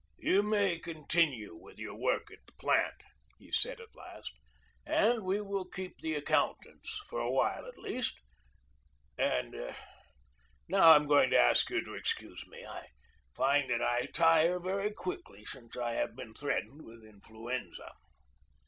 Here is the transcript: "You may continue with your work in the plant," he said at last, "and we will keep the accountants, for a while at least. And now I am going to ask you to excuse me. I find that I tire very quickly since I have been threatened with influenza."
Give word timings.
"You 0.17 0.41
may 0.41 0.79
continue 0.79 1.53
with 1.55 1.77
your 1.77 1.93
work 1.93 2.31
in 2.31 2.39
the 2.47 2.53
plant," 2.53 3.03
he 3.37 3.51
said 3.51 3.79
at 3.79 3.93
last, 3.95 4.31
"and 4.83 5.23
we 5.23 5.41
will 5.41 5.65
keep 5.65 5.99
the 5.99 6.15
accountants, 6.15 6.99
for 7.07 7.19
a 7.19 7.29
while 7.29 7.67
at 7.67 7.77
least. 7.77 8.19
And 9.15 9.53
now 10.67 10.93
I 10.93 10.95
am 10.95 11.05
going 11.05 11.29
to 11.29 11.37
ask 11.39 11.69
you 11.69 11.85
to 11.85 11.93
excuse 11.93 12.43
me. 12.47 12.65
I 12.65 12.87
find 13.35 13.69
that 13.69 13.83
I 13.83 14.07
tire 14.07 14.59
very 14.59 14.91
quickly 14.91 15.45
since 15.45 15.77
I 15.77 15.91
have 15.91 16.15
been 16.15 16.33
threatened 16.33 16.81
with 16.81 17.03
influenza." 17.05 17.91